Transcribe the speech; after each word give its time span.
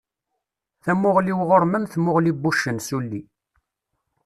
Tamuɣli-w 0.83 1.39
ɣur-m 1.49 1.73
am 1.77 1.85
tmuɣli 1.93 2.31
n 2.35 2.39
wuccen 2.41 2.77
s 2.81 2.89
wulli. 2.95 3.21